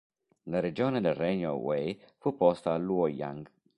[0.45, 3.47] La capitale del regno Wei fu posta a Luoyang.